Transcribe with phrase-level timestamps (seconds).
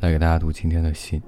[0.00, 1.20] 来给大家读今天的信。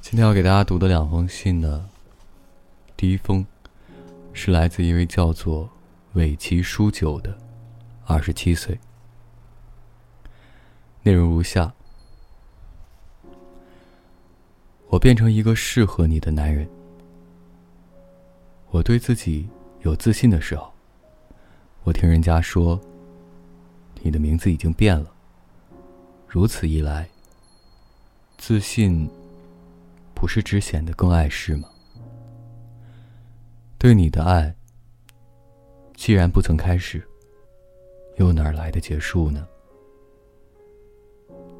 [0.00, 1.88] 今天要给大家读的两封信呢，
[2.96, 3.46] 第一封
[4.32, 5.70] 是来自一位叫做
[6.14, 7.38] 尾崎书久的
[8.04, 8.80] 二十七岁，
[11.02, 11.72] 内容如下：
[14.88, 16.68] 我变成一个适合你的男人。
[18.76, 19.48] 我对自己
[19.80, 20.70] 有自信的时候，
[21.82, 22.78] 我听人家说，
[24.02, 25.10] 你的名字已经变了。
[26.28, 27.08] 如此一来，
[28.36, 29.08] 自信。
[30.14, 31.68] 不是只显得更碍事吗？
[33.76, 34.54] 对你的爱，
[35.94, 37.06] 既然不曾开始，
[38.16, 39.46] 又哪来的结束呢？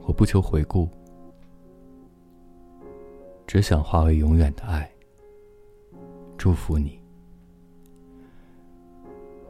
[0.05, 0.89] 我不求回顾，
[3.47, 4.91] 只想化为永远的爱。
[6.39, 6.98] 祝福你，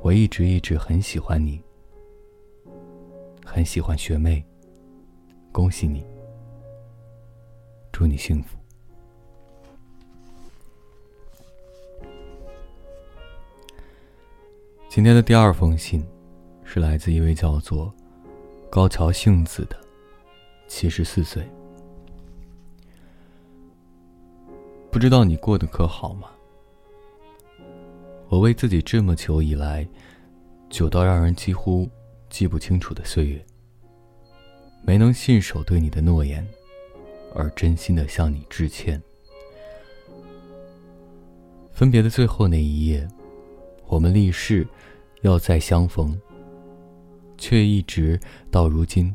[0.07, 1.61] 我一直一直很喜欢你，
[3.45, 4.41] 很喜欢学妹。
[5.51, 6.07] 恭喜你，
[7.91, 8.57] 祝你幸福。
[14.89, 16.07] 今天的第二封信，
[16.62, 17.93] 是来自一位叫做
[18.71, 19.77] 高桥幸子的
[20.69, 21.45] 七十四岁。
[24.89, 26.31] 不知道你过得可好吗？
[28.28, 29.86] 我为自己这么久以来，
[30.69, 31.88] 久到让人几乎
[32.28, 33.44] 记不清楚的岁月，
[34.82, 36.47] 没能信守对你的诺言，
[37.34, 39.00] 而真心的向你致歉。
[41.72, 43.06] 分别的最后那一夜，
[43.86, 44.66] 我们立誓。
[45.22, 46.16] 要再相逢，
[47.36, 49.12] 却一直到如今，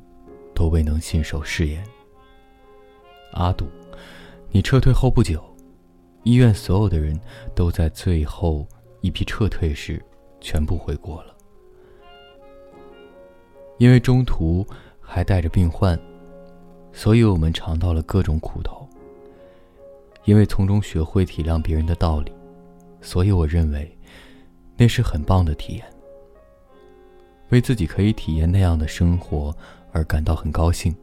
[0.53, 1.81] 都未能信守誓言。
[3.33, 3.67] 阿堵，
[4.49, 5.41] 你撤退后不久，
[6.23, 7.17] 医院所有的人
[7.55, 8.67] 都在最后
[9.01, 10.03] 一批撤退时
[10.39, 11.35] 全部回国了。
[13.77, 14.65] 因为中途
[14.99, 15.99] 还带着病患，
[16.93, 18.87] 所以我们尝到了各种苦头。
[20.25, 22.31] 因为从中学会体谅别人的道理，
[23.01, 23.97] 所以我认为
[24.77, 25.85] 那是很棒的体验。
[27.49, 29.53] 为自己可以体验那样的生活
[29.91, 30.95] 而感到很高兴。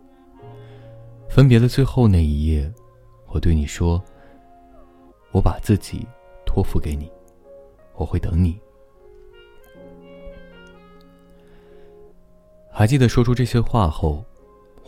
[1.28, 2.72] 分别的最后那一夜，
[3.26, 4.03] 我对你说
[5.30, 6.06] ：“我把自己
[6.47, 7.10] 托付给你，
[7.98, 8.59] 我会等你。”
[12.72, 14.25] 还记得说出这些话后，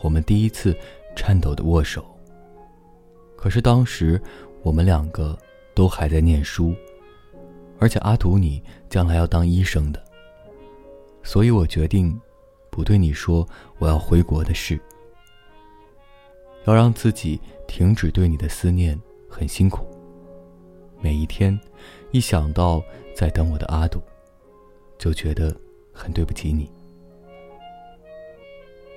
[0.01, 0.75] 我们第一次
[1.17, 2.07] 颤抖的握手。
[3.37, 4.21] 可是当时
[4.63, 5.37] 我们两个
[5.75, 6.73] 都还在念书，
[7.81, 10.03] 而且阿图你将来要当医生的。
[11.23, 12.19] 所以我决定，
[12.71, 13.47] 不对你说
[13.79, 14.79] 我要回国的事。
[16.67, 18.99] 要让自己停止对你的思念，
[19.29, 19.85] 很辛苦。
[21.01, 21.59] 每一天，
[22.11, 22.83] 一想到
[23.15, 24.01] 在等我的阿杜，
[24.99, 25.55] 就觉得
[25.93, 26.71] 很对不起你。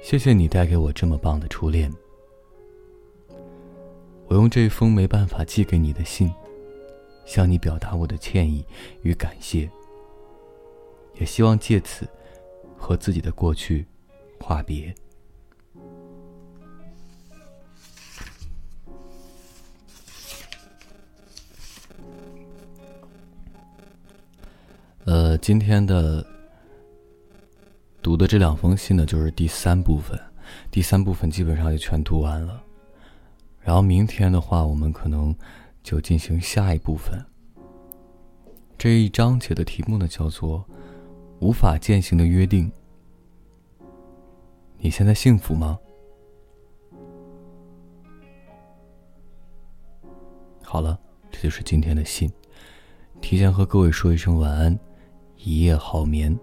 [0.01, 1.91] 谢谢你带给我这么棒的初恋。
[4.27, 6.29] 我用这封没办法寄给你的信，
[7.25, 8.65] 向你表达我的歉意
[9.01, 9.69] 与感谢。
[11.15, 12.07] 也希望借此
[12.75, 13.85] 和自己的过去
[14.39, 14.93] 话别。
[25.37, 26.25] 今天的
[28.01, 30.19] 读的这两封信呢，就是第三部分，
[30.71, 32.61] 第三部分基本上就全读完了。
[33.59, 35.35] 然后明天的话，我们可能
[35.81, 37.17] 就进行下一部分。
[38.77, 40.65] 这一章节的题目呢，叫做。
[41.39, 42.71] 无法践行的约定。
[44.77, 45.77] 你现在幸福吗？
[50.63, 50.97] 好了，
[51.29, 52.31] 这就是今天的信。
[53.19, 54.79] 提前和各位说一声晚安，
[55.43, 56.37] 一夜好眠。